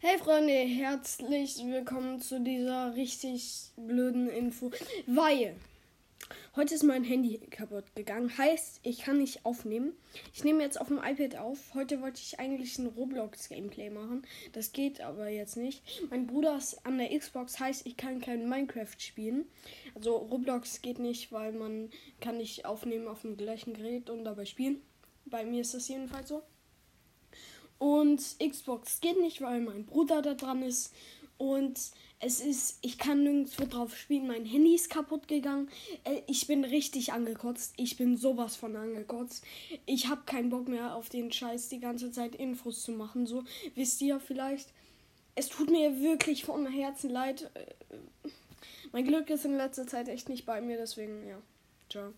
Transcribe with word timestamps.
Hey 0.00 0.16
Freunde, 0.16 0.52
herzlich 0.52 1.56
willkommen 1.66 2.20
zu 2.20 2.40
dieser 2.40 2.94
richtig 2.94 3.72
blöden 3.76 4.30
Info, 4.30 4.70
weil 5.08 5.56
heute 6.54 6.76
ist 6.76 6.84
mein 6.84 7.02
Handy 7.02 7.38
kaputt 7.50 7.96
gegangen. 7.96 8.38
Heißt, 8.38 8.78
ich 8.84 9.00
kann 9.00 9.18
nicht 9.18 9.44
aufnehmen. 9.44 9.94
Ich 10.32 10.44
nehme 10.44 10.62
jetzt 10.62 10.80
auf 10.80 10.86
dem 10.86 10.98
iPad 10.98 11.38
auf. 11.38 11.74
Heute 11.74 12.00
wollte 12.00 12.20
ich 12.20 12.38
eigentlich 12.38 12.78
ein 12.78 12.86
Roblox 12.86 13.48
Gameplay 13.48 13.90
machen. 13.90 14.24
Das 14.52 14.70
geht 14.70 15.00
aber 15.00 15.30
jetzt 15.30 15.56
nicht. 15.56 15.82
Mein 16.10 16.28
Bruder 16.28 16.56
ist 16.56 16.86
an 16.86 16.98
der 16.98 17.18
Xbox, 17.18 17.58
heißt, 17.58 17.84
ich 17.84 17.96
kann 17.96 18.20
kein 18.20 18.48
Minecraft 18.48 18.94
spielen. 18.98 19.46
Also 19.96 20.14
Roblox 20.16 20.80
geht 20.80 21.00
nicht, 21.00 21.32
weil 21.32 21.50
man 21.50 21.90
kann 22.20 22.36
nicht 22.36 22.64
aufnehmen 22.64 23.08
auf 23.08 23.22
dem 23.22 23.36
gleichen 23.36 23.74
Gerät 23.74 24.10
und 24.10 24.22
dabei 24.22 24.44
spielen. 24.44 24.80
Bei 25.24 25.44
mir 25.44 25.62
ist 25.62 25.74
das 25.74 25.88
jedenfalls 25.88 26.28
so. 26.28 26.44
Und 27.78 28.36
Xbox 28.40 29.00
geht 29.00 29.20
nicht, 29.20 29.40
weil 29.40 29.60
mein 29.60 29.86
Bruder 29.86 30.22
da 30.22 30.34
dran 30.34 30.62
ist. 30.62 30.92
Und 31.36 31.78
es 32.20 32.40
ist, 32.40 32.78
ich 32.82 32.98
kann 32.98 33.22
nirgendwo 33.22 33.64
drauf 33.64 33.96
spielen. 33.96 34.26
Mein 34.26 34.44
Handy 34.44 34.74
ist 34.74 34.90
kaputt 34.90 35.28
gegangen. 35.28 35.68
Äh, 36.02 36.22
ich 36.26 36.48
bin 36.48 36.64
richtig 36.64 37.12
angekotzt. 37.12 37.74
Ich 37.76 37.96
bin 37.96 38.16
sowas 38.16 38.56
von 38.56 38.74
angekotzt. 38.74 39.44
Ich 39.86 40.08
habe 40.08 40.22
keinen 40.26 40.50
Bock 40.50 40.66
mehr 40.66 40.96
auf 40.96 41.08
den 41.08 41.30
Scheiß, 41.30 41.68
die 41.68 41.78
ganze 41.78 42.10
Zeit 42.10 42.34
Infos 42.34 42.82
zu 42.82 42.90
machen. 42.90 43.26
So, 43.26 43.44
wisst 43.76 44.02
ihr 44.02 44.18
vielleicht. 44.18 44.72
Es 45.36 45.48
tut 45.48 45.70
mir 45.70 46.00
wirklich 46.00 46.44
von 46.44 46.66
Herzen 46.66 47.10
leid. 47.10 47.50
Äh, 47.54 48.28
mein 48.90 49.04
Glück 49.04 49.30
ist 49.30 49.44
in 49.44 49.56
letzter 49.56 49.86
Zeit 49.86 50.08
echt 50.08 50.28
nicht 50.28 50.44
bei 50.44 50.60
mir, 50.60 50.76
deswegen, 50.76 51.26
ja. 51.28 51.40
Ciao. 51.88 52.12